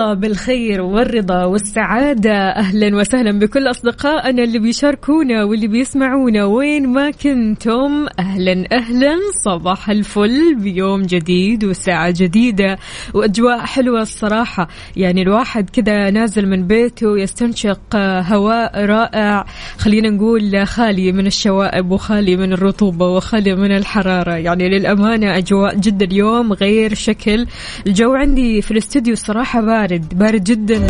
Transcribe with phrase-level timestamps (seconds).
[0.00, 2.32] الله بالخير والرضا والسعادة.
[2.32, 6.44] أهلا وسهلا بكل أصدقائنا اللي بيشاركونا واللي بيسمعونا.
[6.44, 9.16] وين ما كنتم؟ أهلا أهلا.
[9.44, 12.78] صباح الفل بيوم جديد وساعة جديدة
[13.14, 14.68] وأجواء حلوة الصراحة.
[14.96, 17.96] يعني الواحد كذا نازل من بيته يستنشق
[18.32, 19.44] هواء رائع.
[19.78, 24.32] خلينا نقول خالي من الشوائب وخالي من الرطوبة وخالي من الحرارة.
[24.32, 27.46] يعني للأمانة أجواء جدا اليوم غير شكل.
[27.86, 29.89] الجو عندي في الاستوديو الصراحة بارد.
[29.96, 30.86] بارد جدا.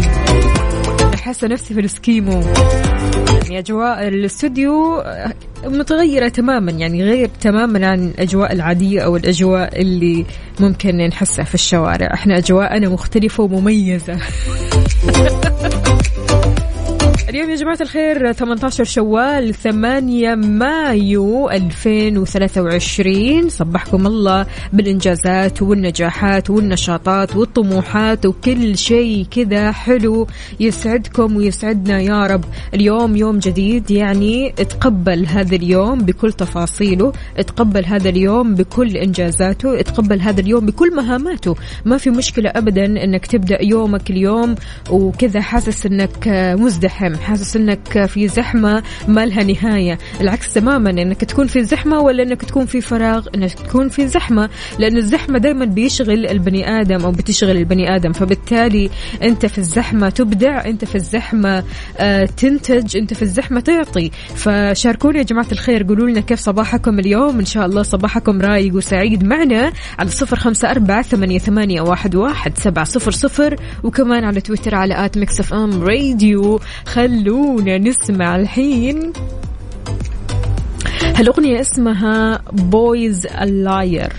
[1.17, 2.43] حاسة نفسي في الإسكيمو.
[3.43, 5.03] يعني أجواء الاستوديو
[5.65, 10.27] متغيرة تماما يعني غير تماما عن الأجواء العادية أو الأجواء اللي
[10.61, 12.15] ممكن نحسها في الشوارع.
[12.15, 14.19] إحنا أجواءنا مختلفة ومميزة.
[17.31, 28.27] اليوم يا جماعة الخير 18 شوال 8 مايو 2023 صبحكم الله بالإنجازات والنجاحات والنشاطات والطموحات
[28.27, 30.27] وكل شيء كذا حلو
[30.61, 32.45] يسعدكم ويسعدنا يا رب.
[32.75, 40.21] اليوم يوم جديد يعني اتقبل هذا اليوم بكل تفاصيله اتقبل هذا اليوم بكل إنجازاته اتقبل
[40.21, 41.57] هذا اليوم بكل مهاماته.
[41.85, 44.55] ما في مشكلة أبدا أنك تبدأ يومك اليوم
[44.91, 46.29] وكذا حاسس أنك
[46.59, 47.20] مزدحم.
[47.21, 49.99] حاسس إنك في زحمة ما لها نهاية.
[50.21, 54.49] العكس تماما إنك تكون في زحمة ولا إنك تكون في فراغ إنك تكون في زحمة.
[54.79, 58.13] لأن الزحمة دائما بيشغل البني آدم أو بتشغل البني آدم.
[58.13, 58.91] فبالتالي
[59.23, 61.65] أنت في الزحمة تبدع أنت في الزحمة
[61.99, 64.11] آه، تنتج أنت في الزحمة تعطي.
[64.35, 67.39] فشاركوني يا جماعة الخير قولوا لنا كيف صباحكم اليوم.
[67.39, 69.25] إن شاء الله صباحكم رايق وسعيد.
[69.25, 73.57] معنا على صفر خمسة أربعة ثمانية, ثمانية واحد, واحد سبعة صفر صفر.
[73.83, 76.61] وكمان على تويتر على at Mix FM Radio.
[77.11, 79.13] خلونا نسمع الحين
[81.17, 84.13] هالأغنية اسمها بويز اللاير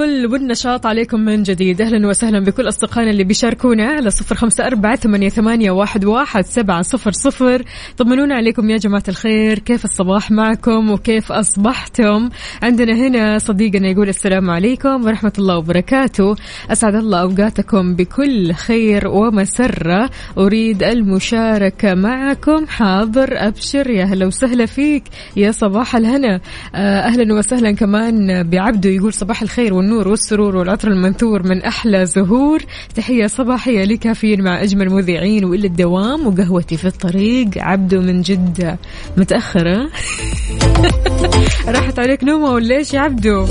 [0.00, 1.82] الفل والنشاط عليكم من جديد.
[1.82, 7.62] أهلا وسهلا بكل أصدقائنا اللي بيشاركونا على صفر خمسة أربعة ثمانية, واحد سبعة صفر صفر.
[7.96, 9.58] طمنونا عليكم يا جماعة الخير.
[9.58, 12.28] كيف الصباح معكم وكيف أصبحتم؟
[12.62, 16.36] عندنا هنا صديقنا يقول السلام عليكم ورحمة الله وبركاته.
[16.70, 20.10] أسعد الله أوقاتكم بكل خير ومسرة.
[20.38, 22.66] أريد المشاركة معكم.
[22.66, 23.90] حاضر أبشر.
[23.90, 25.04] يا هلا وسهلا فيك.
[25.36, 26.40] يا صباح الهنا.
[26.74, 32.62] آه، أهلا وسهلا كمان بعبده يقول صباح الخير والنور والسرور والعطر المنثور من أحلى زهور.
[32.94, 37.48] تحية صباحية لكافيين مع أجمل مذيعين وإلى الدوام وقهوتي في الطريق.
[37.56, 38.78] عبده من جدة
[39.16, 39.90] متأخرة.
[41.74, 43.46] راحت عليك نومة ولا إيش يا عبده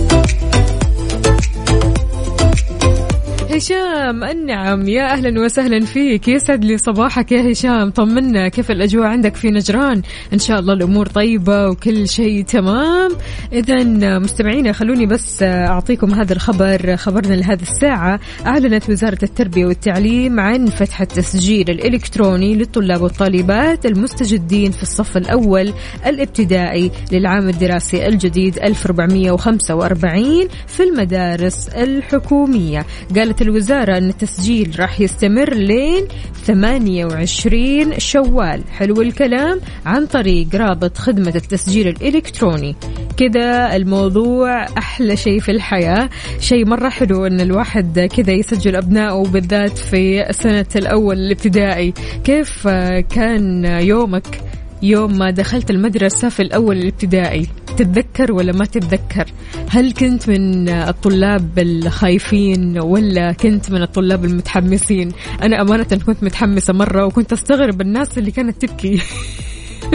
[3.56, 4.88] هشام النعم.
[4.88, 6.28] يا أهلا وسهلا فيك.
[6.28, 7.90] يسعد لي صباحك يا هشام.
[7.90, 10.02] طمنا كيف الأجواء عندك في نجران؟
[10.34, 13.12] إن شاء الله الأمور طيبة وكل شيء تمام.
[13.54, 13.84] اذا
[14.20, 18.20] مستمعينا خلوني بس أعطيكم هذا الخبر خبرنا لهذه الساعة.
[18.46, 25.74] أعلنت وزارة التربية والتعليم عن فتح التسجيل الإلكتروني للطلاب والطالبات المستجدين في الصف الأول
[26.06, 32.86] الابتدائي للعام الدراسي الجديد 1445 في المدارس الحكومية.
[33.16, 36.08] قالت الوزارة أن التسجيل راح يستمر لين
[36.46, 38.64] 28 شوال.
[38.72, 42.76] حلو الكلام عن طريق رابط خدمة التسجيل الإلكتروني.
[43.18, 46.10] كذا الموضوع أحلى شيء في الحياة.
[46.40, 51.94] شيء مرة حلو أن الواحد كذا يسجل أبنائه بالذات في سنة الأول الابتدائي.
[52.24, 52.68] كيف
[53.10, 54.42] كان يومك؟
[54.82, 57.48] يوم ما دخلت المدرسة في الأول الابتدائي.
[57.78, 59.26] تتذكر ولا ما تتذكر؟
[59.70, 67.06] هل كنت من الطلاب الخايفين ولا كنت من الطلاب المتحمسين؟ أنا أمانة كنت متحمسة مرة
[67.06, 69.02] وكنت أستغرب الناس اللي كانت تبكي.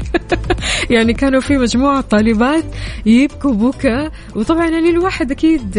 [0.90, 2.64] يعني كانوا في مجموعة طالبات
[3.06, 5.78] يبكوا بكى وطبعا يعني الواحد أكيد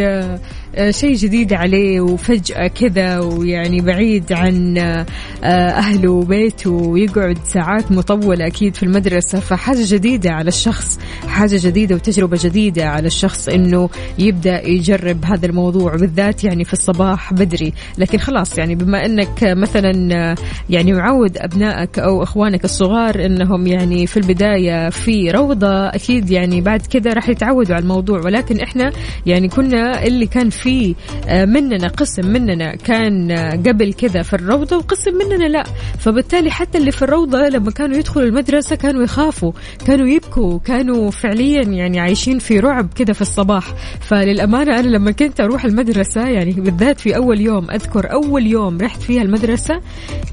[0.89, 5.05] شيء جديد عليه وفجأة كذا ويعني بعيد عن آه،
[5.49, 9.39] أهله وبيته ويقعد ساعات مطولة أكيد في المدرسة.
[9.39, 13.89] فحاجة جديدة على الشخص حاجة جديدة وتجربة جديدة على الشخص إنه
[14.19, 17.73] يبدأ يجرب هذا الموضوع بالذات يعني في الصباح بدري.
[17.97, 20.35] لكن خلاص يعني بما أنك مثلا آه،
[20.69, 26.81] يعني معود أبنائك أو إخوانك الصغار أنهم يعني في البداية في روضة أكيد يعني بعد
[26.81, 28.19] كذا راح يتعودوا على الموضوع.
[28.19, 28.91] ولكن إحنا
[29.25, 34.77] يعني كنا اللي كان في آه، مننا قسم مننا كان آه، قبل كذا في الروضة
[34.77, 35.63] وقسم مننا لا.
[35.99, 39.51] فبالتالي حتى اللي في الروضة لما كانوا يدخلوا المدرسة كانوا يخافوا
[39.87, 43.63] كانوا يبكوا كانوا فعليا يعني عايشين في رعب كذا في الصباح.
[44.01, 49.01] فللأمانة أنا لما كنت أروح المدرسة يعني بالذات في أول يوم أذكر أول يوم رحت
[49.01, 49.81] فيها المدرسة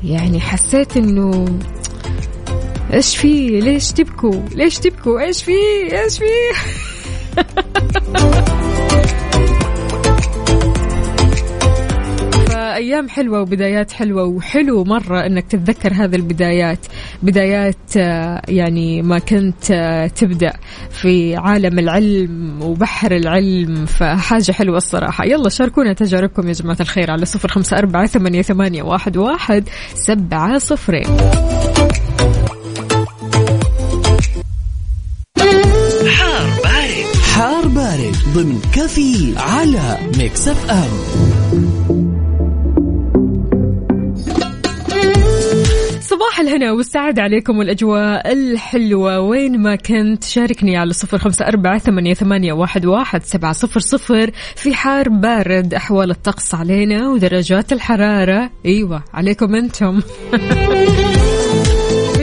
[0.05, 1.45] يعني حسيت إنه
[2.93, 5.53] إيش في؟ ليش تبكوا؟ ليش تبكوا؟ إيش في؟
[5.93, 6.25] إيش في؟
[12.71, 16.87] فأيام حلوة وبدايات حلوة وحلو مرة أنك تتذكر هذه البدايات.
[17.23, 20.53] بدايات آه، يعني ما كنت آه، تبدأ
[20.91, 25.25] في عالم العلم وبحر العلم فحاجة حلوة الصراحة.
[25.25, 30.59] يلا شاركونا تجاربكم يا جماعة الخير على صفر خمسة أربعة ثمانية, ثمانية واحد, واحد سبعة
[30.59, 31.07] صفرين.
[36.09, 37.17] حار بارد.
[37.35, 42.00] حار بارد ضمن كافيين على Mix FM.
[46.21, 49.21] صباح الهنا والسعادة عليكم والأجواء الحلوة.
[49.21, 54.31] وين ما كنت شاركني على صفر خمسة أربعة ثمانية, ثمانية واحد, واحد سبعة صفر صفر.
[54.57, 58.51] في حار بارد أحوال الطقس علينا ودرجات الحرارة.
[58.67, 60.01] أيوة عليكم أنتم.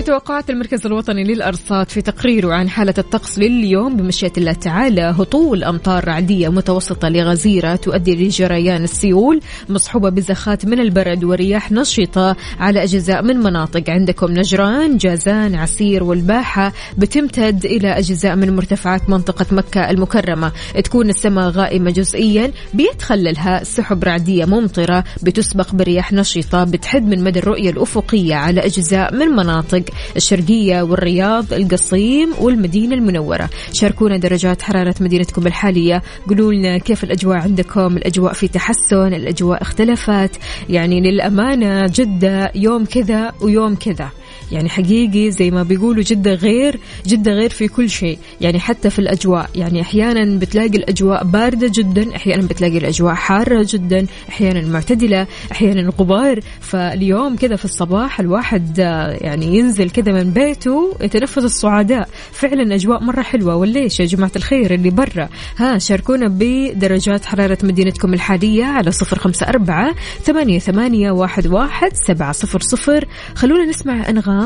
[0.08, 6.08] توقعات المركز الوطني للأرصاد في تقريره عن حالة الطقس لليوم بمشيئة الله تعالى هطول أمطار
[6.08, 13.38] رعدية متوسطة لغزيرة تؤدي لجريان السيول مصحوبة بزخات من البرد ورياح نشطة على أجزاء من
[13.38, 13.90] مناطق.
[13.90, 20.52] عندكم نجران جازان عسير والباحة بتمتد إلى أجزاء من مرتفعات منطقة مكة المكرمة.
[20.84, 27.70] تكون السماء غائمة جزئيا بيتخللها سحب رعدية ممطرة بتسبق برياح نشطة بتحد من مدى الرؤية
[27.70, 29.84] الأفقية على أجزاء من مناطق.
[30.16, 33.50] الشرقية والرياض القصيم والمدينة المنورة.
[33.74, 36.04] شاركونا درجات حرارة مدينتكم الحالية.
[36.28, 40.32] قولوا لنا كيف الأجواء عندكم؟ الأجواء في تحسن الأجواء اختلفت.
[40.70, 44.10] يعني للأمانة جدة يوم كذا ويوم كذا.
[44.52, 48.18] يعني حقيقي زي ما بيقولوا جدة غير جدة غير في كل شيء.
[48.42, 54.06] يعني حتى في الأجواء يعني أحيانا بتلاقي الأجواء باردة جدا أحيانا بتلاقي الأجواء حارة جدا
[54.30, 56.40] أحيانا معتدلة أحيانا غبار.
[56.60, 63.04] فاليوم كذا في الصباح الواحد آه، يعني ينزل كذا من بيته يتنفس الصعداء فعلا أجواء
[63.04, 63.56] مرة حلوة.
[63.56, 69.48] وليش يا جماعة الخير اللي برا؟ ها شاركونا بدرجات حرارة مدينتكم الحالية على صفر خمسة
[69.48, 73.06] أربعة ثمانية, ثمانية واحد, واحد سبعة صفر صفر.
[73.36, 74.37] خلونا نسمع أنغام.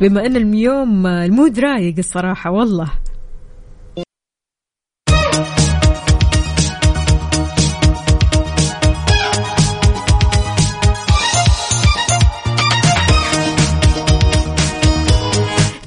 [0.00, 2.90] بما أن اليوم المود رايق الصراحة والله.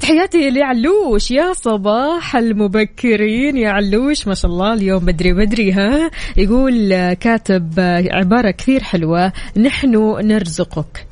[0.00, 3.56] تحياتي لعلوش يا صباح المبكرين.
[3.56, 7.72] يا علوش ما شاء الله اليوم بدري بدري ها؟ يقول كاتب
[8.10, 9.32] عبارة كثير حلوة.
[9.56, 11.06] نحن نرزقك.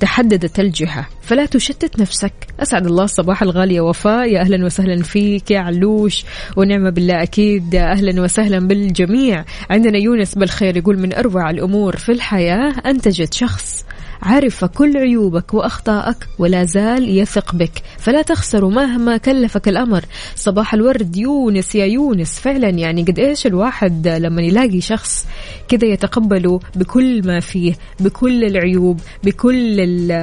[0.00, 1.06] تحددت الجهة.
[1.22, 2.32] فلا تشتت نفسك.
[2.60, 4.32] أسعد الله صباح الغالية وفاء.
[4.32, 6.24] يا أهلا وسهلا فيك يا علوش.
[6.56, 7.74] ونعمة بالله أكيد.
[7.74, 9.44] أهلا وسهلا بالجميع.
[9.70, 13.84] عندنا يونس بالخير يقول من أروع الأمور في الحياة أن تجد شخص.
[14.22, 17.82] عرف كل عيوبك واخطائك ولا زال يثق بك.
[17.98, 20.04] فلا تخسر مهما كلفك الأمر.
[20.34, 22.40] صباح الورد يونس يا يونس.
[22.40, 25.26] فعلا يعني قد إيش الواحد لما يلاقي شخص
[25.68, 29.78] كذا يتقبله بكل ما فيه بكل العيوب بكل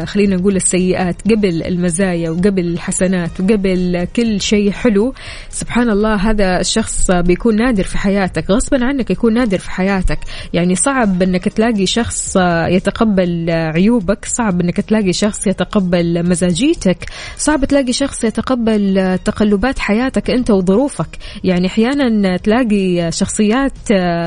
[0.05, 5.13] خلينا نقول السيئات قبل المزايا وقبل الحسنات وقبل كل شيء حلو.
[5.49, 8.51] سبحان الله هذا الشخص بيكون نادر في حياتك.
[8.51, 10.19] غصبا عنك يكون نادر في حياتك.
[10.53, 12.37] يعني صعب إنك تلاقي شخص
[12.67, 13.45] يتقبل
[13.85, 17.05] عيوبك صعب إنك تلاقي شخص يتقبل مزاجيتك
[17.37, 21.17] صعب تلاقي شخص يتقبل تقلبات حياتك أنت وظروفك.
[21.43, 23.71] يعني أحيانا تلاقي شخصيات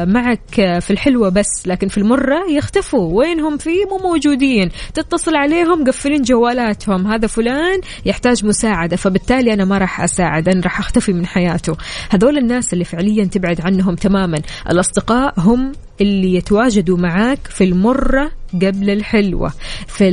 [0.03, 3.19] معك في الحلوة بس لكن في المرة يختفوا.
[3.19, 4.71] وينهم في؟ مو موجودين.
[4.95, 7.07] تتصل عليهم قفلين جوالاتهم.
[7.07, 11.77] هذا فلان يحتاج مساعدة فبالتالي أنا ما راح أساعد أنا راح أختفي من حياته.
[12.11, 14.38] هذول الناس اللي فعليا تبعد عنهم تماما.
[14.71, 19.52] الأصدقاء هم اللي يتواجدوا معاك في المرة قبل الحلوة
[19.87, 20.05] في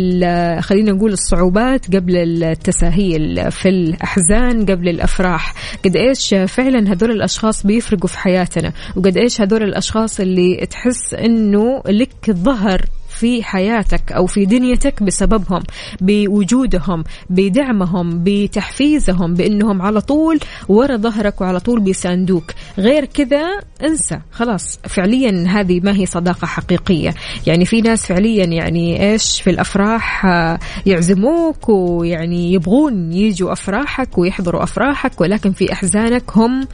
[0.62, 5.54] خلينا نقول الصعوبات قبل التساهيل في الأحزان قبل الأفراح.
[5.86, 11.82] قد إيش فعلا هذول الأشخاص بيفرقوا في حياتنا وقد إيش هذول الأشخاص اللي تحس أنه
[11.88, 15.64] لك ظهر في حياتك أو في دنيتك بسببهم
[16.02, 22.52] بوجودهم بدعمهم بتحفيزهم بأنهم على طول ورا ظهرك وعلى طول بيساندوك.
[22.78, 23.44] غير كذا
[23.84, 24.20] انسى.
[24.32, 27.14] خلاص فعليا هذه ما هي صداقة حقيقية.
[27.48, 34.64] يعني في ناس فعليا يعني إيش في الأفراح آه، يعزموك ويعني يبغون يجوا أفراحك ويحضروا
[34.64, 36.68] أفراحك ولكن في أحزانك هم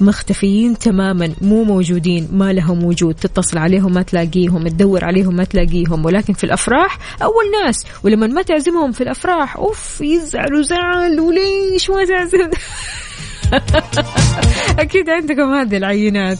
[0.00, 3.14] مختفيين تماما مو موجودين ما لهم وجود.
[3.14, 6.04] تتصل عليهم ما تلاقيهم تدور عليهم ما تلاقيهم.
[6.04, 12.04] ولكن في الأفراح أول ناس ولما ما تعزمهم في الأفراح أوف يزعلوا زعل وليش ما
[12.04, 12.50] تعزم
[14.82, 16.38] أكيد عندكم هذه العينات.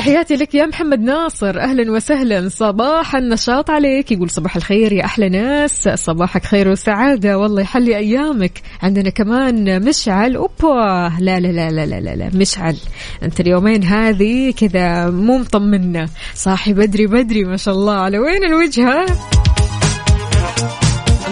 [0.00, 1.60] تحياتي لك يا محمد ناصر.
[1.60, 2.48] أهلا وسهلا.
[2.48, 4.12] صباح النشاط عليك.
[4.12, 5.88] يقول صباح الخير يا أحلى ناس.
[5.88, 7.38] صباحك خير وسعادة.
[7.38, 8.52] والله يحلي أيامك.
[8.82, 10.36] عندنا كمان مشعل.
[10.36, 11.12] أوبا.
[11.20, 12.30] لا لا لا لا لا لا.
[12.34, 12.76] مشعل.
[13.22, 17.94] أنت اليومين هذه كذا مو مطمنا صاحي بدري بدري ما شاء الله.
[17.94, 19.06] على وين الوجهه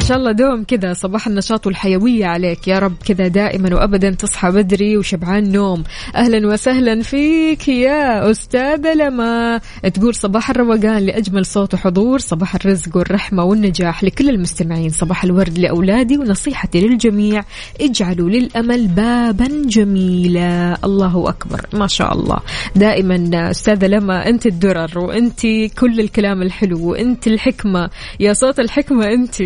[0.09, 2.69] شاء الله دوم كذا صباح النشاط والحيوية عليك.
[2.69, 5.85] يا رب كذا دائما وابدا تصحى بدري وشبعان نوم.
[6.17, 9.61] أهلا وسهلا فيك يا استاذه لما.
[9.95, 14.91] تقول صباح الروقان لأجمل صوت وحضور صباح الرزق والرحمة والنجاح لكل المستمعين.
[14.91, 17.45] صباح الورد لأولادي ونصيحتي للجميع.
[17.81, 20.79] اجعلوا للأمل بابا جميلا.
[20.85, 21.67] الله أكبر.
[21.73, 22.39] ما شاء الله.
[22.77, 25.41] دائما أستاذة لما أنت الدرر وأنت
[25.79, 27.91] كل الكلام الحلو وأنت الحكمة.
[28.21, 29.43] يا صوت الحكمة أنت.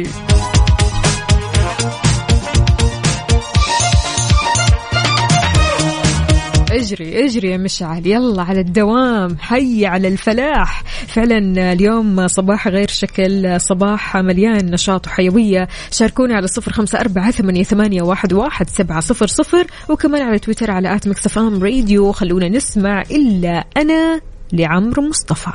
[6.93, 8.07] أجري أجري يا مشعل.
[8.07, 10.83] يلا على الدوام حي على الفلاح.
[11.07, 15.69] فعلا اليوم صباح غير شكل صباح مليان نشاط وحيوية.
[15.91, 19.67] شاركوني على صفر خمسة أربعة ثمانية, ثمانية واحد, واحد سبعة صفر صفر.
[19.89, 22.13] وكمان على تويتر على at Mix FM Radio.
[22.13, 24.21] خلونا نسمع إلا أنا
[24.53, 25.53] لعمرو مصطفى.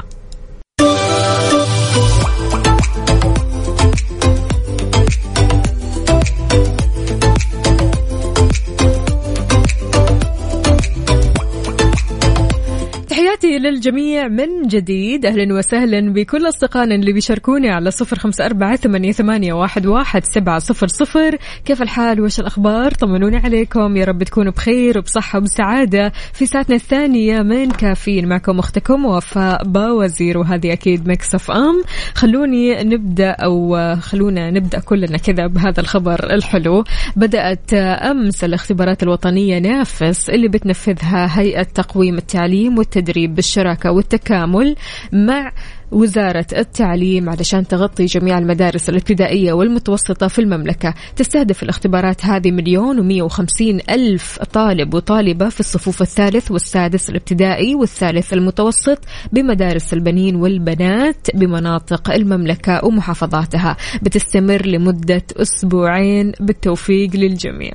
[13.28, 15.26] تحياتي للجميع من جديد.
[15.26, 18.76] أهلا وسهلا بكل أصدقائنا اللي بيشاركوني على صفر خمسة أربعة
[19.12, 21.38] ثمانية, واحد سبعة صفر صفر.
[21.66, 23.98] كيف الحال؟ وش الأخبار؟ طمنوني عليكم.
[23.98, 26.12] يا رب تكونوا بخير وبصحة وبسعادة.
[26.34, 31.84] في ساعتنا الثانية من كافيين معكم أختكم وفاء باوزير وهذه أكيد مكسف أم.
[32.14, 36.84] خلوني نبدأ أو خلونا نبدأ كلنا كذا بهذا الخبر الحلو.
[37.16, 43.17] بدأت أمس الاختبارات الوطنية نافس اللي بتنفذها هيئة تقويم التعليم والتدريب.
[43.26, 44.76] بالشراكة والتكامل
[45.14, 45.52] مع
[45.92, 50.94] وزارة التعليم علشان تغطي جميع المدارس الابتدائية والمتوسطة في المملكة.
[51.16, 58.34] تستهدف الاختبارات هذه مليون ومية وخمسين ألف طالب وطالبة في الصفوف الثالث والسادس الابتدائي والثالث
[58.34, 59.00] المتوسط
[59.32, 63.78] بمدارس البنين والبنات بمناطق المملكة ومحافظاتها.
[64.02, 66.32] بتستمر لمدة أسبوعين.
[66.40, 67.72] بالتوفيق للجميع.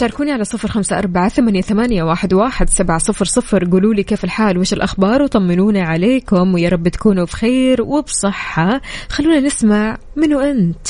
[0.00, 3.64] شاركوني على صفر خمسة أربعة ثمانية, ثمانية واحد, واحد سبعة صفر صفر.
[3.64, 8.80] قولوا لي كيف الحال؟ وش الأخبار؟ وطمنونا عليكم ويا رب تكونوا بخير وبصحة.
[9.08, 10.88] خلونا نسمع منو أنت.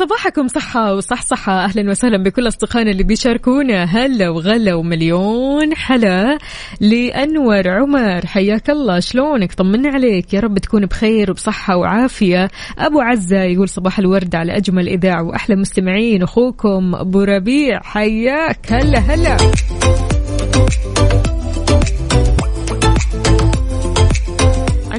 [0.00, 1.64] صباحكم صحة وصحصحة.
[1.64, 6.38] أهلا وسهلا بكل أصدقائنا اللي بيشاركونا هلا وغلا ومليون حلا
[6.80, 8.26] لأنور عمر.
[8.26, 10.34] حياك الله شلونك؟ طمنا عليك.
[10.34, 12.50] يا رب تكون بخير وبصحة وعافية.
[12.78, 16.22] أبو عزة يقول صباح الورد على أجمل إذاعة وأحلى مستمعين.
[16.22, 17.80] أخوكم أبو ربيع.
[17.82, 19.36] حياك هلا هلا.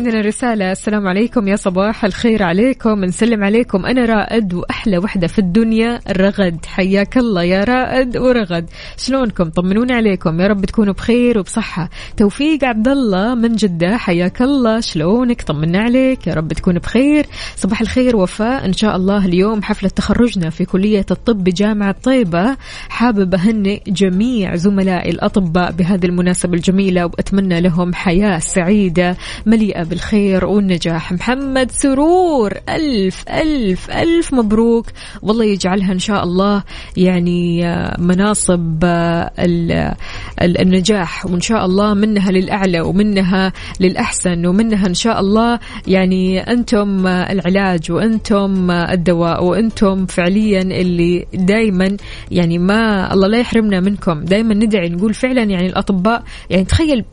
[0.01, 0.71] عندنا رسالة.
[0.71, 1.47] السلام عليكم.
[1.47, 3.05] يا صباح الخير عليكم.
[3.05, 3.85] نسلم عليكم.
[3.85, 8.69] أنا رائد وأحلى وحدة في الدنيا رغد حياك الله يا رائد ورغد.
[8.97, 10.41] شلونكم؟ طمنوني عليكم.
[10.41, 11.89] يا رب تكونوا بخير وبصحة.
[12.17, 13.97] توفيق عبد الله من جدة.
[13.97, 14.79] حياك الله.
[14.79, 16.27] شلونك؟ طمنا عليك.
[16.27, 17.25] يا رب تكون بخير.
[17.55, 18.65] صباح الخير وفاء.
[18.65, 22.57] إن شاء الله اليوم حفلة تخرجنا في كلية الطب بجامعة طيبة.
[22.89, 30.45] حابب أهنئ جميع زملائي الأطباء بهذه المناسبة الجميلة وأتمنى لهم حياة سعيدة مليئة بالخير الخير
[30.45, 31.11] والنجاح.
[31.13, 34.85] محمد سرور ألف ألف ألف مبروك.
[35.21, 36.63] والله يجعلها إن شاء الله
[36.97, 39.93] يعني آه، مناصب آه، ال-
[40.41, 41.25] ال- النجاح.
[41.25, 47.91] وإن شاء الله منها للأعلى ومنها للأحسن ومنها إن شاء الله يعني أنتم آه، العلاج
[47.91, 51.97] وأنتم الدواء وأنتم فعليا اللي دايما
[52.31, 54.23] يعني ما الله لا يحرمنا منكم.
[54.25, 57.05] دايما ندعي نقول فعلا يعني الأطباء يعني تخيل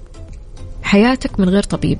[0.83, 1.99] حياتك من غير طبيب.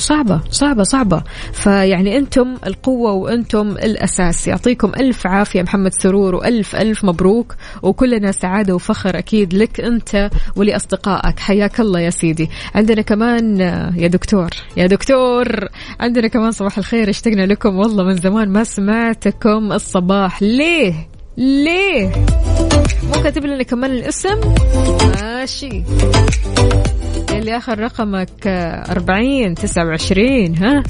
[0.00, 1.22] صعبة صعبة صعبة.
[1.52, 4.48] فيعني أنتم القوة وأنتم الأساس.
[4.48, 7.54] يعطيكم ألف عافية محمد سرور وألف ألف مبروك.
[7.82, 11.38] وكلنا سعادة وفخر أكيد لك أنت ولأصدقائك.
[11.38, 12.50] حياك الله يا سيدي.
[12.74, 13.60] عندنا كمان
[13.96, 15.68] يا دكتور يا دكتور.
[16.00, 17.10] عندنا كمان صباح الخير.
[17.10, 20.42] اشتقنا لكم والله من زمان ما سمعتكم الصباح.
[20.42, 20.94] ليه؟
[21.36, 22.12] ليه؟
[23.02, 24.40] مو كاتب لنا كمان الاسم؟
[25.22, 25.82] ماشي.
[27.40, 28.46] اللي اخر رقمك
[28.90, 30.82] أربعين تسعة وعشرين ها؟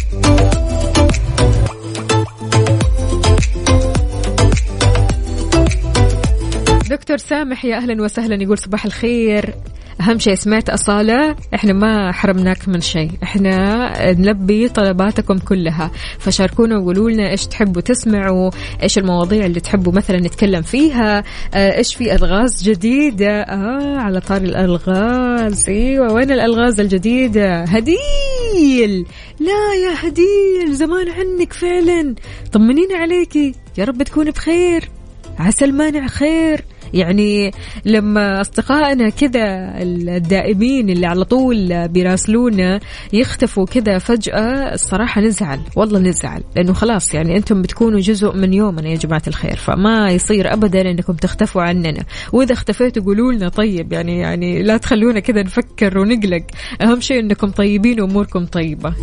[6.91, 9.55] دكتور سامح يا أهلا وسهلا يقول صباح الخير.
[10.01, 11.37] أهم شيء سمعت أصالة.
[11.55, 13.11] إحنا ما حرمناك من شيء.
[13.23, 15.91] إحنا نلبي طلباتكم كلها.
[16.19, 18.51] فشاركونا وقولوا لنا إيش تحبوا تسمعوا
[18.83, 23.41] إيش المواضيع اللي تحبوا مثلا نتكلم فيها آه، إيش في ألغاز جديدة.
[23.41, 25.69] آه على طار الألغاز.
[25.69, 29.07] إيوه وين الألغاز الجديدة؟ هديل.
[29.41, 32.15] لا يا هديل زمان عنك فعلا.
[32.53, 33.55] طمنينا عليكي.
[33.79, 34.91] يا رب تكوني بخير.
[35.39, 36.65] عسى المانع خير.
[36.95, 37.51] يعني
[37.85, 42.81] لما أصدقائنا كذا الدائمين اللي على طول بيراسلونا
[43.13, 48.89] يختفوا كذا فجأة الصراحة نزعل والله نزعل لأنه خلاص يعني أنتم بتكونوا جزء من يومنا
[48.89, 52.05] يا جماعة الخير فما يصير أبدا أنكم تختفوا عننا.
[52.33, 56.43] وإذا اختفيتوا قولوا لنا طيب يعني يعني لا تخلونا كذا نفكر ونقلق
[56.83, 58.95] أهم شيء أنكم طيبين وأموركم طيبة.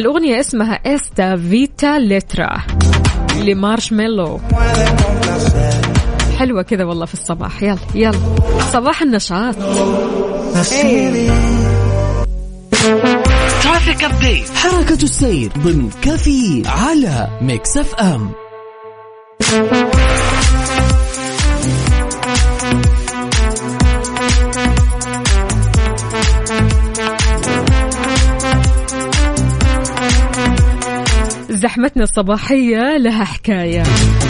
[0.00, 2.62] هالأغنية اسمها إستا فيتا لترا
[3.36, 4.40] ل Marshmello
[6.38, 7.62] حلوة كذا والله في الصباح.
[7.62, 8.18] يلا يلا.
[8.72, 9.54] صباح النشاط.
[13.62, 18.30] traffic update حركة السير ضمن كافيين على Mix FM
[31.60, 33.82] زحمتنا الصباحية لها حكاية.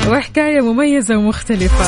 [0.09, 1.85] وحكاية مميزة ومختلفة.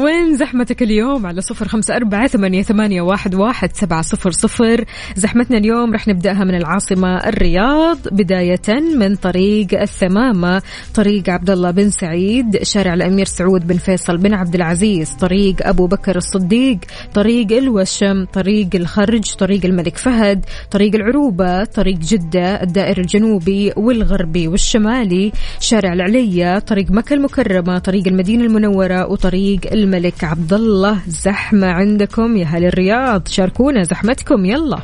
[0.00, 4.84] وين زحمتك اليوم؟ على صفر خمسة أربعة ثمانية, ثمانية واحد, واحد سبعة صفر صفر.
[5.16, 10.62] زحمتنا اليوم رح نبدأها من العاصمة الرياض بداية من طريق الثمامة
[10.94, 15.86] طريق عبد الله بن سعيد شارع الأمير سعود بن فيصل بن عبد العزيز طريق أبو
[15.86, 16.78] بكر الصديق
[17.14, 25.32] طريق الوشم طريق الخرج طريق الملك فهد طريق العروبة طريق جدة الدائر الجنوبي والغربي والشمالي
[25.60, 27.51] شارع العلية طريق مكة المكرمة.
[27.60, 30.98] طريق المدينة المنورة وطريق الملك عبد الله.
[31.08, 33.28] زحمة عندكم يا أهل الرياض.
[33.28, 34.44] شاركونا زحمتكم.
[34.44, 34.78] يلا.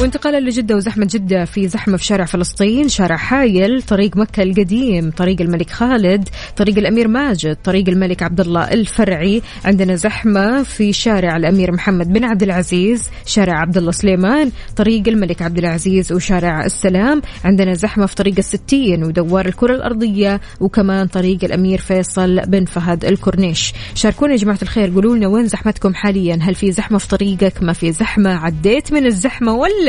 [0.00, 5.40] وانتقالا لجدة وزحمة جدة في زحمة في شارع فلسطين شارع حايل طريق مكة القديم طريق
[5.40, 9.42] الملك خالد طريق الأمير ماجد طريق الملك عبد الله الفرعي.
[9.64, 15.42] عندنا زحمة في شارع الأمير محمد بن عبد العزيز شارع عبد الله سليمان طريق الملك
[15.42, 17.22] عبد العزيز وشارع السلام.
[17.44, 23.72] عندنا زحمة في طريق الستين ودوار الكرة الأرضية وكمان طريق الأمير فيصل بن فهد الكورنيش.
[23.94, 27.72] شاركونا يا جماعة الخير قولوا لنا وين زحمتكم حاليا؟ هل في زحمة في طريقك؟ ما
[27.72, 29.87] في زحمة؟ عديت من الزحمة ولا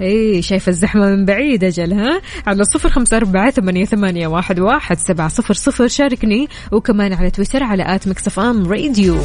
[0.00, 4.98] إيه شايف الزحمة من بعيد أجل ها؟ على صفر خمسة أربعة ثمانية, ثمانية واحد, واحد
[4.98, 6.48] سبعة صفر صفر شاركني.
[6.72, 9.18] وكمان على تويتر على at Mix FM Radio.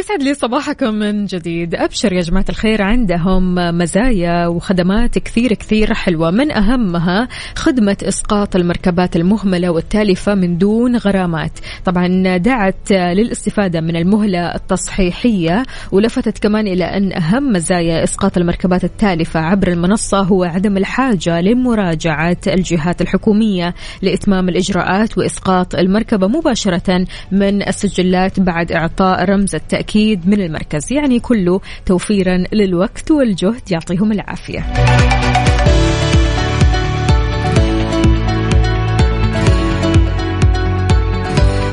[0.00, 1.74] ويسعد لي صباحكم من جديد.
[1.74, 6.30] أبشر يا جماعة الخير عندهم مزايا وخدمات كثير كثير حلوة.
[6.30, 11.58] من أهمها خدمة إسقاط المركبات المهملة والتالفة من دون غرامات.
[11.84, 19.40] طبعا دعت للاستفادة من المهلة التصحيحية ولفتت كمان إلى أن أهم مزايا إسقاط المركبات التالفة
[19.40, 28.40] عبر المنصة هو عدم الحاجة لمراجعة الجهات الحكومية لإتمام الإجراءات وإسقاط المركبة مباشرة من السجلات
[28.40, 29.90] بعد إعطاء رمز التأكيد
[30.26, 34.66] من المركز يعني كله توفيرا للوقت والجهد يعطيهم العافية.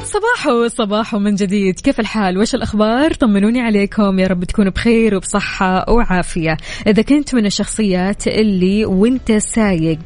[0.04, 1.80] صباحو صباحو من جديد.
[1.80, 4.20] كيف الحال؟ وش الأخبار؟ طمنوني عليكم.
[4.20, 6.58] يا رب تكونوا بخير وبصحة وعافية.
[6.88, 10.00] إذا كنت من الشخصيات اللي وإنت سايق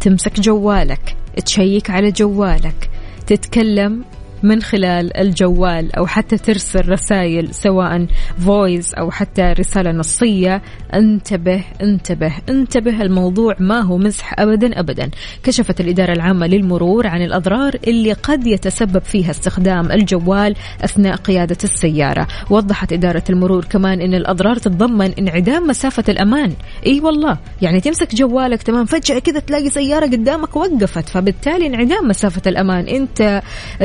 [0.00, 2.90] تمسك جوالك تشيك على جوالك
[3.26, 4.04] تتكلم
[4.42, 8.06] من خلال الجوال أو حتى ترسل رسائل سواء
[8.38, 10.62] voice أو حتى رسالة نصية.
[10.94, 15.10] انتبه انتبه انتبه الموضوع ما هو مزح ابدا ابدا.
[15.42, 22.28] كشفت الإدارة العامة للمرور عن الأضرار اللي قد يتسبب فيها استخدام الجوال أثناء قيادة السيارة.
[22.50, 26.52] وضحت إدارة المرور كمان إن الأضرار تتضمن انعدام مسافة الأمان.
[26.86, 32.42] إي والله يعني تمسك جوالك تمام فجأة كذا تلاقي سيارة قدامك وقفت فبالتالي انعدام مسافة
[32.46, 32.88] الأمان.
[32.88, 33.42] أنت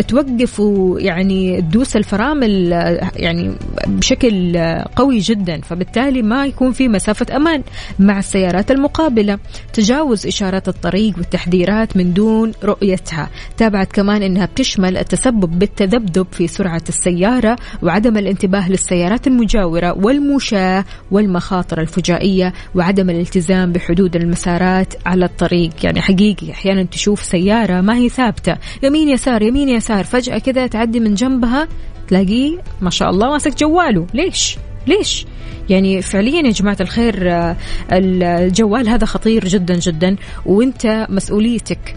[0.08, 2.72] توقف ويعني تدوس الفرامل
[3.16, 3.56] يعني
[3.88, 4.58] بشكل
[4.96, 5.62] قوي جدا.
[5.62, 7.64] فبالتالي ما يكون في مسافة أمان
[8.00, 9.40] مع السيارات المقابلة.
[9.74, 13.30] تجاوز إشارات الطريق والتحذيرات من دون رؤيتها.
[13.58, 21.82] تابعت كمان أنها بتشمل التسبب بالتذبذب في سرعة السيارة وعدم الانتباه للسيارات المجاورة والمشاة والمخاطر
[21.82, 25.72] الفجائية وعدم الالتزام بحدود المسارات على الطريق.
[25.84, 28.56] يعني حقيقي أحيانا تشوف سيارة ما هي ثابتة.
[28.84, 31.68] يمين يسار يمين يسار فجأة كذا تعدي من جنبها
[32.08, 34.08] تلاقيه ما شاء الله ماسك جواله.
[34.14, 35.26] ليش؟ ليش؟
[35.70, 37.56] يعني فعليا يا جماعة الخير آه،
[37.92, 41.96] الجوال هذا خطير جدا جدا وإنت مسؤوليتك.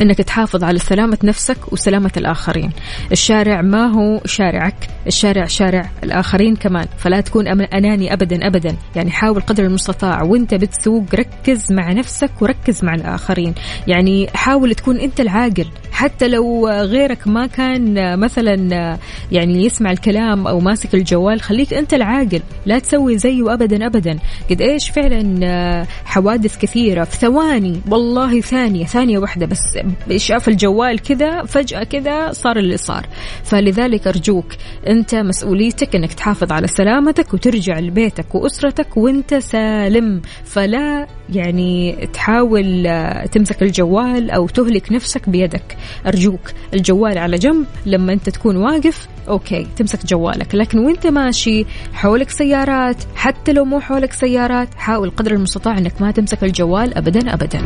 [0.00, 2.70] إنك تحافظ على سلامة نفسك وسلامة الآخرين.
[3.12, 6.86] الشارع ما هو شارعك الشارع شارع الآخرين كمان.
[6.98, 8.76] فلا تكون أناني أبدا أبدا.
[8.96, 13.54] يعني حاول قدر المستطاع وانت بتسوق ركز مع نفسك وركز مع الآخرين.
[13.86, 15.66] يعني حاول تكون أنت العاقل.
[15.92, 18.98] حتى لو غيرك ما كان مثلا
[19.32, 22.40] يعني يسمع الكلام أو ماسك الجوال خليك أنت العاقل.
[22.66, 24.18] لا تسوي زيه ابدا ابدا.
[24.50, 27.04] قد إيش فعلا حوادث كثيرة.
[27.04, 29.78] في ثواني والله ثانية ثانية واحدة بس.
[30.16, 33.06] شاف الجوال كذا فجأة كذا صار اللي صار.
[33.44, 34.46] فلذلك أرجوك
[34.88, 40.22] أنت مسؤوليتك إنك تحافظ على سلامتك وترجع لبيتك وأسرتك وأنت سالم.
[40.44, 45.76] فلا يعني تحاول آه، تمسك الجوال أو تهلك نفسك بيدك.
[46.06, 47.66] أرجوك الجوال على جنب.
[47.86, 50.54] لما أنت تكون واقف أوكي تمسك جوالك.
[50.54, 56.10] لكن وأنت ماشي حولك سيارات حتى لو مو حولك سيارات حاول قدر المستطاع إنك ما
[56.10, 57.62] تمسك الجوال ابدا ابدا.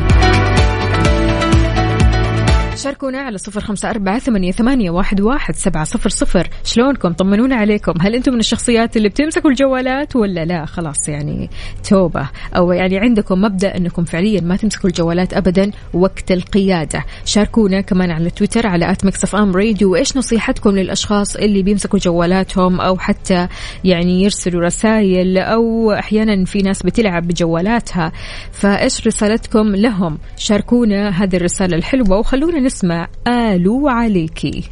[2.81, 6.47] شاركونا على صفر خمسة أربعة ثمانية, ثمانية واحد, واحد سبعة صفر صفر.
[6.63, 7.93] شلونكم؟ طمنونا عليكم.
[8.01, 11.49] هل أنتم من الشخصيات اللي بتمسكوا الجوالات ولا لا؟ خلاص يعني
[11.89, 12.29] توبة.
[12.55, 17.05] أو يعني عندكم مبدأ أنكم فعليا ما تمسكوا الجوالات أبدا وقت القيادة.
[17.25, 22.81] شاركونا كمان على تويتر على at Mix FM Radio وإيش نصيحتكم للأشخاص اللي بيمسكوا جوالاتهم
[22.81, 23.47] أو حتى
[23.83, 28.11] يعني يرسلوا رسائل أو أحيانا في ناس بتلعب بجوالاتها؟
[28.51, 34.63] فإيش رسالتكم لهم؟ شاركونا هذه الرسالة الحلوة وخلونا نسمع آلو عليكي.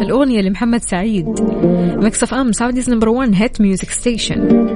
[0.00, 1.26] الأغنية لمحمد سعيد.
[2.04, 4.68] Mix FM Saudi's number 1 hit music station.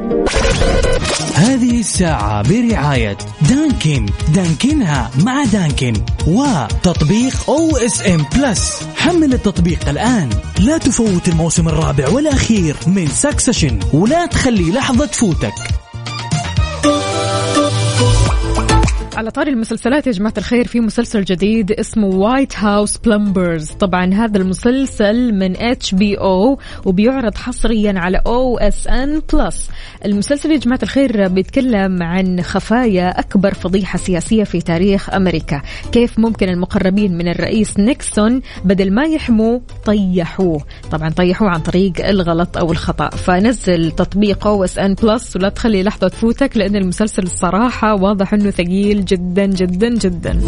[1.34, 3.16] هذه الساعة برعاية
[3.48, 4.06] دانكن.
[4.34, 5.92] دانكنها مع دانكن.
[6.26, 10.30] وتطبيق OSN Plus حمل التطبيق الآن.
[10.66, 15.54] لا تفوت الموسم الرابع والأخير من Succession ولا تخلي لحظة تفوتك.
[19.20, 24.38] على طاري المسلسلات يا جماعة الخير في مسلسل جديد اسمه White House Plumbers طبعا هذا
[24.38, 29.70] المسلسل من HBO وبيعرض حصريا على OSN Plus
[30.04, 35.62] المسلسل يا جماعة الخير بيتكلم عن خفايا أكبر فضيحة سياسية في تاريخ أمريكا.
[35.92, 42.58] كيف ممكن المقربين من الرئيس نيكسون بدل ما يحموه طيحوه؟ طبعا طيحوه عن طريق الغلط
[42.58, 43.08] أو الخطأ.
[43.10, 49.46] فنزل تطبيق OSN Plus ولا تخلي لحظة تفوتك لأن المسلسل الصراحة واضح أنه ثقيل جدا
[49.46, 50.40] جدا جدا.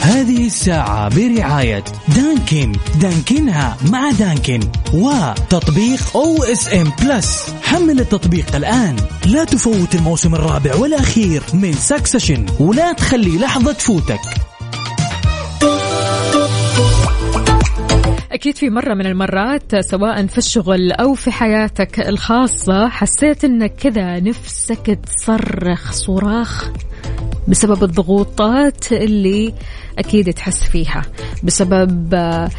[0.00, 1.84] هذه الساعة برعاية
[2.16, 2.72] Dunkin.
[3.00, 4.60] دانكنها مع Dunkin
[4.94, 8.96] وتطبيق OSN Plus حمل التطبيق الآن.
[9.26, 14.20] لا تفوت الموسم الرابع والأخير من Succession ولا تخلي لحظة تفوتك.
[18.36, 24.20] أكيد في مرة من المرات سواء في الشغل أو في حياتك الخاصة حسيت إنك كذا
[24.20, 26.70] نفسك تصرخ صراخ.
[27.48, 29.54] بسبب الضغوطات اللي
[29.98, 31.02] أكيد تحس فيها.
[31.42, 32.50] بسبب آه،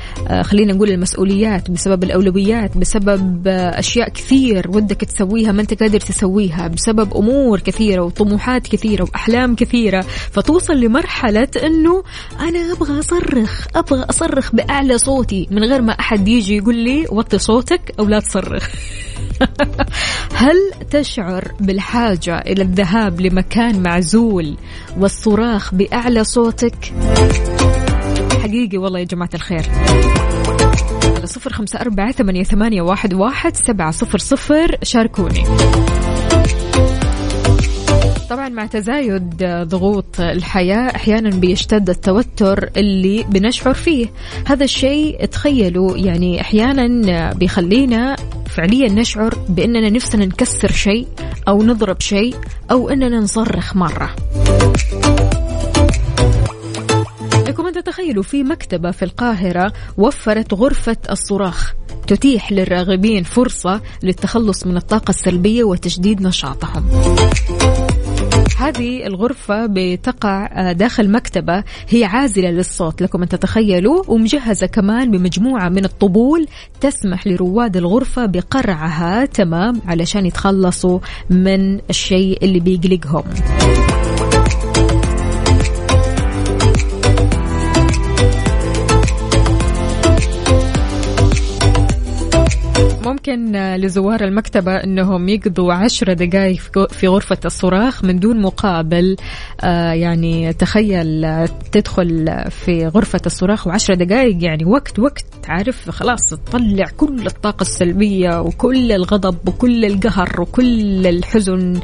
[0.42, 6.68] خلينا نقول المسؤوليات بسبب الأولويات بسبب آه، أشياء كثير ودك تسويها ما أنت قادر تسويها
[6.68, 10.02] بسبب أمور كثيرة وطموحات كثيرة وأحلام كثيرة.
[10.32, 12.04] فتوصل لمرحلة أنه
[12.40, 17.38] أنا أبغى أصرخ أبغى أصرخ بأعلى صوتي من غير ما أحد يجي يقول لي وطي
[17.38, 18.70] صوتك أو لا تصرخ.
[20.34, 20.56] هل
[20.92, 24.58] تشعر بالحاجة إلى الذهاب لمكان معزول
[24.98, 26.94] والصراخ بأعلى صوتك؟
[28.44, 29.66] حقيقي والله يا جماعة الخير.
[31.18, 34.78] على صفر خمسة أربعة ثمانية, ثمانية واحد, واحد سبعة صفر صفر.
[34.84, 35.44] شاركوني.
[38.30, 44.08] طبعا مع تزايد ضغوط الحياة أحيانا بيشتد التوتر اللي بنشعر فيه.
[44.46, 48.16] هذا الشيء تخيلوا يعني أحيانا بيخلينا
[48.50, 51.08] فعليا نشعر بأننا نفسنا نكسر شيء
[51.48, 52.36] أو نضرب شيء
[52.72, 54.16] أو أننا نصرخ مرة.
[57.48, 61.74] لكم أن تتخيلوا في مكتبة في القاهرة وفرت غرفة الصراخ
[62.08, 66.90] تتيح للراغبين فرصة للتخلص من الطاقة السلبية وتجديد نشاطهم.
[68.58, 71.64] هذه الغرفة بتقع آه، داخل مكتبة.
[71.90, 76.48] هي عازلة للصوت لكم أن تتخيلوا ومجهزة كمان بمجموعة من الطبول
[76.82, 79.26] تسمح لرواد الغرفة بقرعها.
[79.26, 83.24] تمام علشان يتخلصوا من الشيء اللي بيقلقهم.
[93.28, 99.16] ممكن لزوار المكتبة أنهم يقضوا عشرة دقائق في غرفة الصراخ من دون مقابل
[99.62, 106.30] آه، يعني تخيل آه، تدخل في غرفة الصراخ وعشرة دقائق يعني وقت وقت عارف خلاص
[106.30, 111.80] تطلع كل الطاقة السلبية وكل الغضب وكل القهر وكل الحزن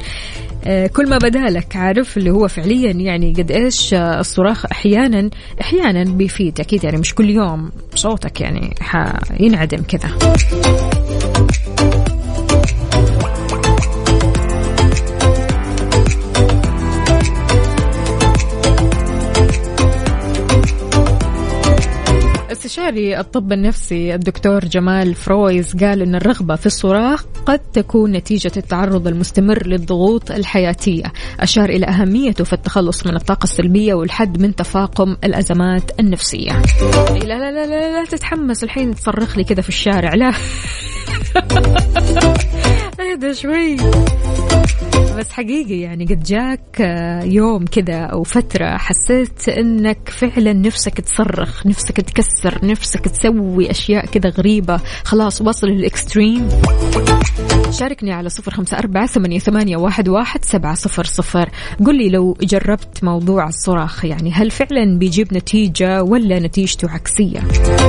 [0.64, 5.30] آه، كل ما بدالك عارف اللي هو فعليا يعني قد إيش الصراخ أحيانا
[5.60, 10.10] أحيانا بيفيد أكيد يعني مش كل يوم صوتك يعني حينعدم كذا.
[22.64, 29.08] استشاري الطب النفسي الدكتور جمال فرويز قال إن الرغبة في الصراخ قد تكون نتيجة التعرض
[29.08, 36.00] المستمر للضغوط الحياتية، أشار إلى أهميته في التخلص من الطاقة السلبية والحد من تفاقم الأزمات
[36.00, 36.52] النفسية.
[37.10, 40.32] لا لا لا لا, لا تتحمس الحين تصرخ لي كذا في الشارع لا
[43.00, 43.76] اهدى شوي
[45.14, 46.80] بس حقيقي يعني قد جاك
[47.24, 54.30] يوم كذا أو فترة حسيت إنك فعلا نفسك تصرخ نفسك تكسر نفسك تسوي أشياء كذا
[54.30, 54.80] غريبة.
[55.04, 56.48] خلاص وصل للإكستريم.
[57.70, 61.50] شاركني على صفر خمسة أربعة ثمانية, ثمانية واحد, واحد سبعة صفر صفر.
[61.86, 67.38] قل لي لو جربت موضوع الصراخ يعني هل فعلا بيجيب نتيجة ولا نتيجته عكسية؟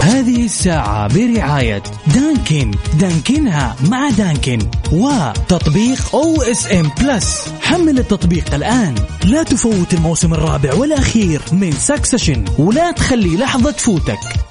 [0.03, 1.83] هذه الساعة برعاية
[2.13, 2.71] Dunkin.
[2.99, 4.59] دانكنها مع Dunkin.
[4.91, 8.95] وتطبيق OSN Plus حمل التطبيق الآن.
[9.25, 14.44] لا تفوت الموسم الرابع والأخير من Succession ولا تخلي لحظة تفوتك.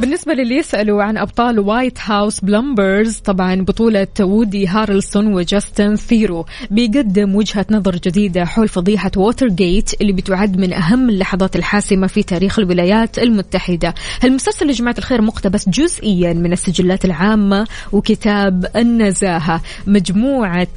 [0.00, 7.34] بالنسبة للي يسألوا عن أبطال White House Plumbers طبعا بطولة وودي هارلسون وجاستن ثيرو بيقدم
[7.34, 12.58] وجهة نظر جديدة حول فضيحة ووتر جيت اللي بتعد من أهم اللحظات الحاسمة في تاريخ
[12.58, 13.94] الولايات المتحدة.
[14.24, 19.62] المسلسل يا جماعة الخير مقتبس جزئيا من السجلات العامة وكتاب النزاهة.
[19.86, 20.68] مجموعة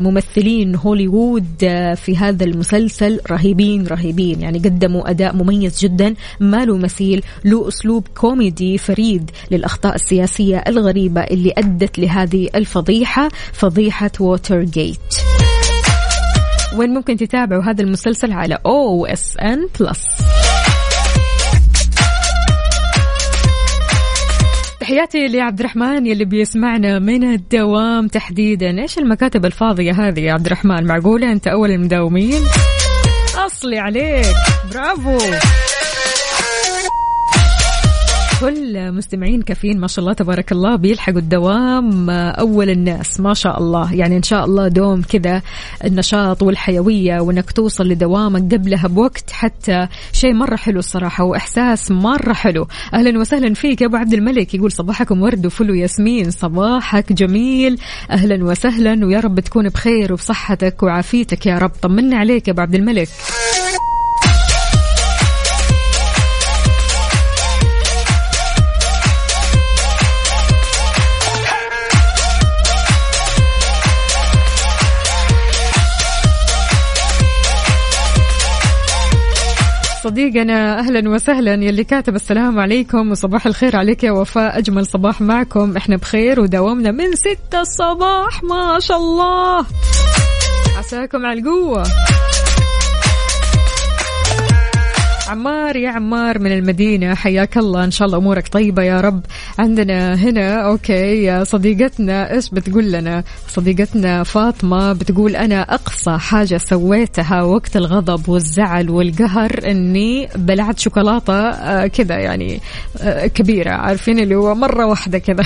[0.00, 1.46] ممثلين هوليوود
[1.96, 4.40] في هذا المسلسل رهيبين رهيبين.
[4.40, 8.59] يعني قدموا أداء مميز جدا ما له مثيل له أسلوب كوميدي.
[8.60, 14.98] فريد للأخطاء السياسية الغريبة اللي أدت لهذه الفضيحة فضيحة ووتر جيت
[16.76, 20.06] وين ممكن تتابعوا هذا المسلسل؟ على OSN Plus
[24.80, 28.80] تحياتي لعبد الرحمن يلي بيسمعنا من الدوام تحديدا.
[28.82, 32.42] إيش المكاتب الفاضية هذه يا عبد الرحمن معقولة أنت أول المداومين؟
[33.46, 34.26] أصلي عليك.
[34.72, 35.18] برافو.
[38.40, 43.94] كل مستمعين كافيين ما شاء الله تبارك الله بيلحقوا الدوام أول الناس ما شاء الله.
[43.94, 45.42] يعني إن شاء الله دوم كذا
[45.84, 52.66] النشاط والحيوية وإنك توصل لدوامك قبلها بوقت حتى شيء مرة حلو الصراحة وإحساس مرة حلو.
[52.94, 57.78] أهلا وسهلا فيك يا أبو عبد الملك يقول صباحكم ورد وفل وياسمين صباحك جميل.
[58.10, 61.72] أهلا وسهلا ويا رب تكون بخير وبصحتك وعافيتك يا رب.
[61.82, 63.08] طمنا عليك يا أبو عبد الملك.
[80.10, 81.54] صديقنا أهلا وسهلا.
[81.54, 84.58] يلي كاتب السلام عليكم وصباح الخير عليك يا وفاء.
[84.58, 85.76] أجمل صباح معكم.
[85.76, 89.66] إحنا بخير وداومنا من ستة الصباح ما شاء الله.
[90.78, 91.82] عساكم على القوة.
[95.30, 99.20] عمار يا عمار من المدينة حياك الله إن شاء الله أمورك طيبة يا رب.
[99.58, 107.76] عندنا هنا أوكي صديقتنا إيش بتقول لنا؟ صديقتنا فاطمة بتقول أنا أقصى حاجة سويتها وقت
[107.76, 112.60] الغضب والزعل والقهر إني بلعت شوكولاتة آه، كذا يعني
[113.00, 113.70] آه، كبيرة.
[113.70, 115.44] عارفين اللي هو مرة واحدة كذا.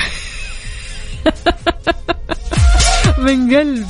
[3.24, 3.86] من قلب.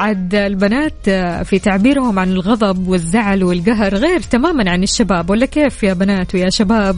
[0.00, 1.10] عاد البنات
[1.44, 6.50] في تعبيرهم عن الغضب والزعل والقهر غير تماما عن الشباب ولا كيف يا بنات ويا
[6.50, 6.96] شباب؟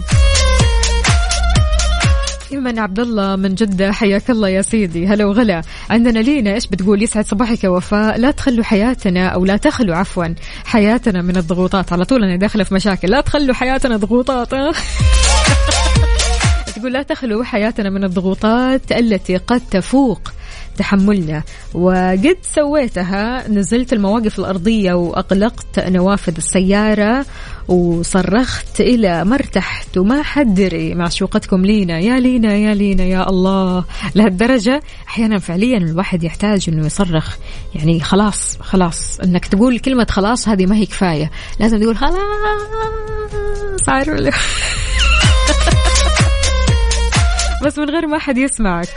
[2.53, 5.07] ايمن عبد الله من جدة حياك الله يا سيدي.
[5.07, 5.63] هلا وغلا.
[5.91, 8.19] عندنا لينا إيش بتقول؟ يسعد صباحك يا وفاء.
[8.19, 10.27] لا تخلوا حياتنا أو لا تخلوا عفوا
[10.65, 11.93] حياتنا من الضغوطات.
[11.93, 13.11] على طول أنا داخلة في مشاكل.
[13.11, 14.49] لا تخلوا حياتنا ضغوطات؟
[16.77, 20.21] تقول لا تخلو حياتنا من الضغوطات التي قد تفوق
[20.79, 21.43] تحملنا.
[21.75, 27.27] وقد سويتها نزلت المواقف الأرضية وأغلقت نوافذ السيارة
[27.69, 30.95] وصرخت إلى ما ارتحت وما حد دري.
[30.95, 31.99] معشوقتكم لينا.
[31.99, 33.85] يا لينا يا لينا يا الله.
[34.15, 37.37] لهالدرجة أحيانا فعليا الواحد يحتاج أنه يصرخ.
[37.75, 39.21] يعني خلاص خلاص.
[39.21, 41.31] أنك تقول كلمة خلاص هذه ما هي كفاية.
[41.61, 42.15] لازم تقول خلاص.
[47.65, 48.89] بس من غير ما حد يسمعك.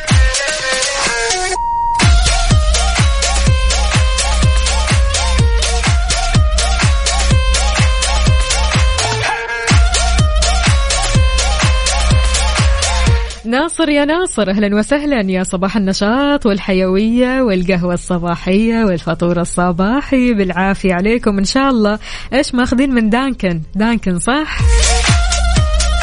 [13.47, 15.31] ناصر يا ناصر أهلا وسهلا.
[15.31, 20.34] يا صباح النشاط والحيوية والقهوة الصباحية والفطور الصباحي.
[20.34, 21.99] بالعافية عليكم إن شاء الله.
[22.34, 24.60] إيش ماخذين من Dunkin؟ Dunkin صح؟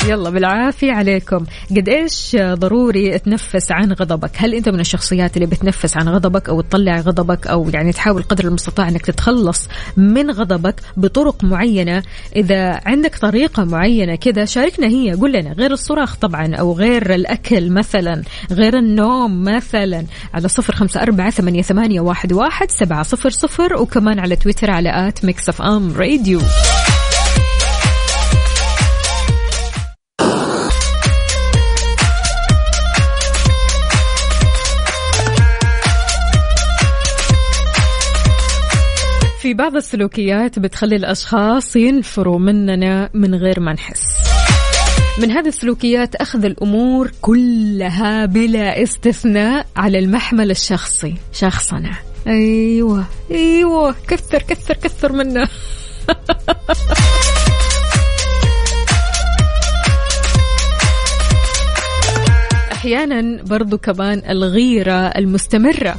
[0.08, 1.44] يلا بالعافية عليكم.
[1.70, 6.60] قد إيش ضروري تنفس عن غضبك؟ هل أنت من الشخصيات اللي بتنفس عن غضبك أو
[6.60, 12.02] تطلع غضبك أو يعني تحاول قدر المستطاع أنك تتخلص من غضبك بطرق معينة؟
[12.36, 15.12] إذا عندك طريقة معينة كذا شاركنا هي.
[15.12, 15.52] قول لنا.
[15.52, 18.22] غير الصراخ طبعا أو غير الأكل مثلا.
[18.50, 20.06] غير النوم مثلا.
[20.34, 23.74] على صفر خمسة أربعة ثمانية, ثمانية واحد, واحد سبعة صفر صفر.
[23.74, 26.40] وكمان على تويتر على at Mix FM Radio.
[39.52, 44.02] في بعض السلوكيات بتخلي الأشخاص ينفروا مننا من غير ما نحس.
[45.18, 51.92] من هذه السلوكيات أخذ الأمور كلها بلا استثناء على المحمل الشخصي شخصنا.
[52.26, 55.48] أيوة أيوة كثر كثر كثر منه
[62.72, 65.96] أحيانا برضو كمان الغيرة المستمرة.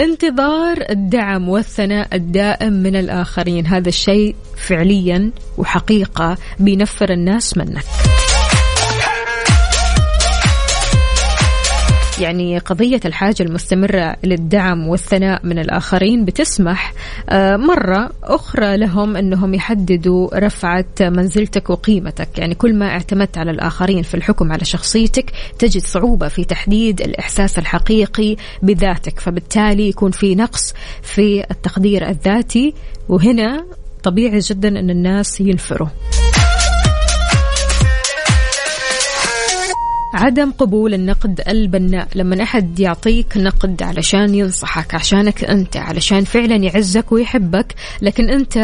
[0.00, 3.66] انتظار الدعم والثناء الدائم من الآخرين.
[3.66, 7.84] هذا الشيء فعليا وحقيقة بينفر الناس منك.
[12.20, 16.92] يعني قضية الحاجة المستمرة للدعم والثناء من الآخرين بتسمح
[17.30, 22.38] آه، مرة أخرى لهم أنهم يحددوا رفعة منزلتك وقيمتك.
[22.38, 27.58] يعني كل ما اعتمدت على الآخرين في الحكم على شخصيتك تجد صعوبة في تحديد الإحساس
[27.58, 32.74] الحقيقي بذاتك فبالتالي يكون في نقص في التقدير الذاتي.
[33.08, 33.64] وهنا
[34.02, 35.88] طبيعي جدا أن الناس ينفروا.
[40.14, 42.08] عدم قبول النقد البناء.
[42.14, 48.58] لما أحد يعطيك نقد علشان ينصحك عشانك أنت علشان فعلا يعزك ويحبك لكن أنت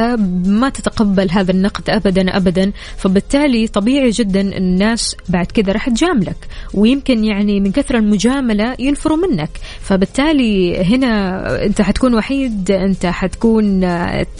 [0.47, 6.37] ما تتقبل هذا النقد أبدا أبدا فبالتالي طبيعي جدا الناس بعد كذا راح تجاملك
[6.75, 9.51] ويمكن يعني من كثر المجاملة ينفروا منك.
[9.81, 13.83] فبالتالي هنا أنت حتكون وحيد أنت حتكون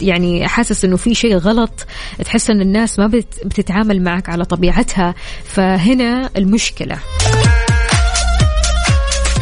[0.01, 1.85] يعني حاسس أنه في شيء غلط
[2.25, 5.15] تحس أن الناس ما بت- بتتعامل معك على طبيعتها.
[5.43, 6.96] فهنا المشكلة.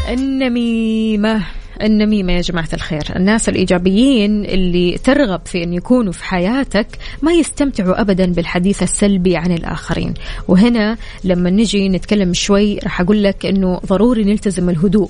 [0.10, 1.44] النميمة.
[1.82, 3.04] النميمة يا جماعة الخير.
[3.16, 6.88] الناس الإيجابيين اللي ترغب في أن يكونوا في حياتك
[7.22, 10.14] ما يستمتعوا أبدا بالحديث السلبي عن الآخرين.
[10.48, 15.10] وهنا لما نجي نتكلم شوي راح أقول لك أنه ضروري نلتزم الهدوء.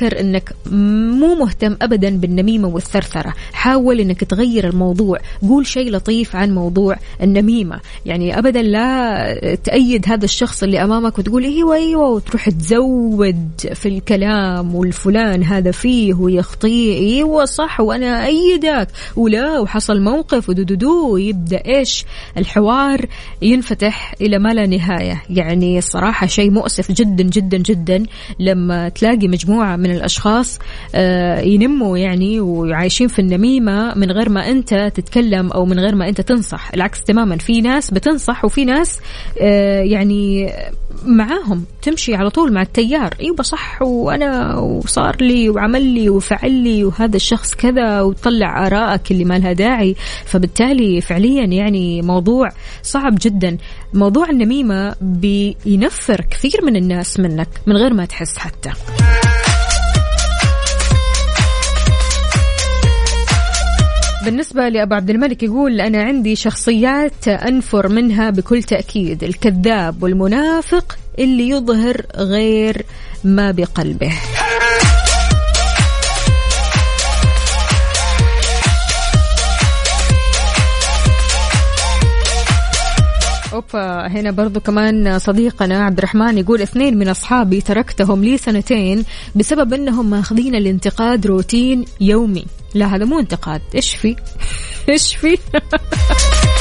[0.00, 3.34] تذكر أنك مو مهتم أبدا بالنميمة والثرثرة.
[3.52, 5.18] حاول أنك تغير الموضوع.
[5.42, 7.80] قول شيء لطيف عن موضوع النميمة.
[8.06, 14.74] يعني أبدا لا تأيد هذا الشخص اللي أمامك وتقول أيوة أيوة وتروح تزود في الكلام
[14.74, 18.88] والفلان هذا فيه ويخطيه إيوه صح وأنا أيدك.
[19.16, 22.04] ولا وحصل موقف ودودودو ويبدا إيش؟
[22.38, 23.06] الحوار
[23.42, 25.22] ينفتح إلى ما لا نهاية.
[25.30, 28.02] يعني الصراحه شيء مؤسف جدا جدا جدا.
[28.38, 30.58] لما تلاقي مجموعة من الأشخاص
[30.94, 36.08] آه، ينموا يعني وعايشين في النميمة من غير ما أنت تتكلم أو من غير ما
[36.08, 36.70] أنت تنصح.
[36.74, 39.00] العكس تماما في ناس بتنصح وفي ناس
[39.40, 40.52] آه، يعني
[41.06, 43.14] معاهم تمشي على طول مع التيار.
[43.20, 49.24] إيوه صح وأنا وصار لي وعمل لي وفعل لي وهذا الشخص كذا وتطلع ارائك اللي
[49.24, 49.96] ما لها داعي.
[50.24, 52.48] فبالتالي فعليا يعني موضوع
[52.82, 53.58] صعب جدا.
[53.94, 58.70] موضوع النميمة بينفر كثير من الناس منك من غير ما تحس حتى.
[64.24, 69.24] بالنسبة لأبو عبد الملك يقول أنا عندي شخصيات أنفر منها بكل تأكيد.
[69.24, 72.84] الكذاب والمنافق اللي يظهر غير
[73.24, 74.12] ما بقلبه.
[83.60, 89.04] اوبا هنا برضو كمان صديقنا عبد الرحمن يقول اثنين من أصحابي تركتهم لي سنتين
[89.34, 92.44] بسبب إنهم ماخذين الانتقاد روتين يومي.
[92.74, 93.60] لا هذا مو انتقاد.
[93.74, 94.16] إيش في؟
[94.88, 95.38] إيش في؟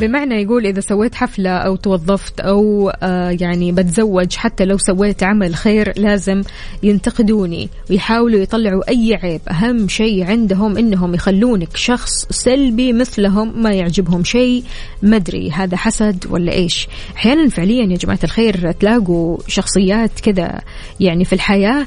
[0.00, 5.54] بمعنى يقول إذا سويت حفلة أو توظفت أو آه يعني بتزوج حتى لو سويت عمل
[5.54, 6.42] خير لازم
[6.82, 9.40] ينتقدوني ويحاولوا يطلعوا أي عيب.
[9.50, 14.64] أهم شيء عندهم إنهم يخلونك شخص سلبي مثلهم ما يعجبهم شيء.
[15.02, 16.88] مدري هذا حسد ولا إيش.
[17.16, 20.60] أحيانا فعليا يا جماعة الخير تلاقوا شخصيات كذا
[21.00, 21.86] يعني في الحياة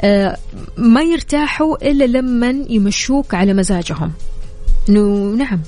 [0.00, 0.36] آه
[0.76, 4.12] ما يرتاحوا إلا لما يمشوك على مزاجهم.
[4.88, 5.60] إنه نعم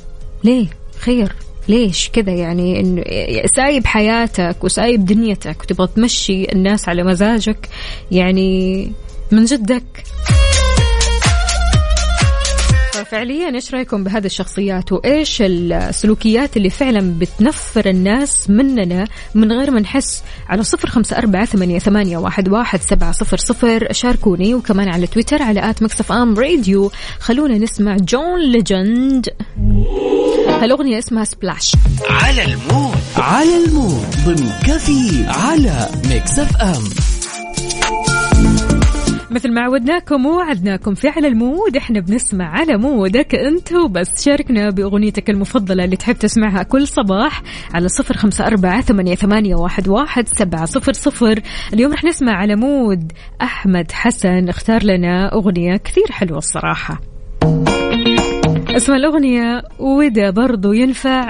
[0.45, 0.66] ليه؟
[1.01, 1.32] خير.
[1.68, 3.02] ليش كذا يعني انه
[3.56, 7.68] سايب حياتك وسايب دنيتك وتبغى تمشي الناس على مزاجك
[8.10, 8.92] يعني
[9.32, 10.04] من جدك.
[13.12, 19.04] ففعليا إيش رأيكم بهذه الشخصيات؟ وإيش السلوكيات اللي فعلا بتنفر الناس مننا
[19.34, 23.92] من غير ما نحس؟ على صفر خمسة أربعة ثمانيه, ثمانية واحد, واحد سبعة صفر صفر.
[23.92, 26.90] شاركوني وكمان على تويتر على at Mix FM Radio.
[27.18, 29.28] خلونا نسمع جون ليجند.
[30.48, 31.74] هالأغنية اسمها Splash.
[32.10, 32.98] على المود.
[33.16, 34.06] على المود.
[34.24, 37.21] ضمن كفي على Mix FM.
[39.33, 44.24] مثل ما عودناكم ووعدناكم في على المود إحنا بنسمع على مودك أنت وبس.
[44.24, 47.43] شاركنا بأغنيتك المفضلة اللي تحب تسمعها كل صباح
[47.74, 51.41] على صفر خمسة أربعة ثمانية, واحد, واحد سبعة صفر صفر.
[51.72, 53.12] اليوم رح نسمع على مود
[53.43, 54.49] أحمد حسن.
[54.49, 57.01] اختار لنا أغنية كثير حلوة الصراحة.
[58.76, 61.28] اسم الأغنية وده برضو ينفع.